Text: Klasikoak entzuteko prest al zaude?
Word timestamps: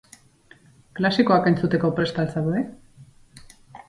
Klasikoak 0.99 1.49
entzuteko 1.51 1.91
prest 1.99 2.17
al 2.23 2.31
zaude? 2.37 2.63